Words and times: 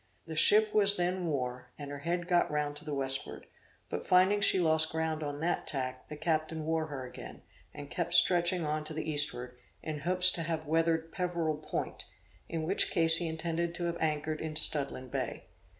The 0.25 0.35
ship 0.35 0.73
was 0.73 0.97
then 0.97 1.27
wore, 1.27 1.67
and 1.77 1.91
her 1.91 1.99
head 1.99 2.27
got 2.27 2.49
round 2.49 2.75
to 2.77 2.83
the 2.85 2.93
westward; 2.95 3.45
but 3.87 4.03
finding 4.03 4.41
she 4.41 4.57
lost 4.59 4.91
ground 4.91 5.21
on 5.21 5.41
that 5.41 5.67
tack, 5.67 6.09
the 6.09 6.15
captain 6.17 6.65
wore 6.65 6.87
her 6.87 7.05
again, 7.05 7.43
and 7.71 7.87
kept 7.87 8.15
stretching 8.15 8.65
on 8.65 8.83
to 8.85 8.95
the 8.95 9.07
eastward, 9.07 9.59
in 9.83 9.99
hopes 9.99 10.31
to 10.31 10.41
have 10.41 10.65
weathered 10.65 11.11
Peverel 11.11 11.57
Point, 11.57 12.05
in 12.49 12.63
which 12.63 12.89
case 12.89 13.17
he 13.17 13.27
intended 13.27 13.75
to 13.75 13.83
have 13.83 13.97
anchored 13.99 14.41
in 14.41 14.55
Studland 14.55 15.11
Bay. 15.11 15.45